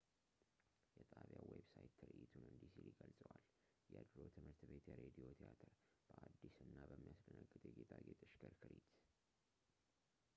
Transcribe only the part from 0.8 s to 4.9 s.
የጣቢያው ዌብሳይት ትርዒቱን እንዲህ ሲል ይገልጸዋል የድሮ ትምህርት ቤት